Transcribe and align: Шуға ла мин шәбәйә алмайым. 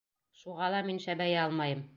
Шуға 0.39 0.71
ла 0.77 0.81
мин 0.89 1.03
шәбәйә 1.05 1.39
алмайым. 1.47 1.89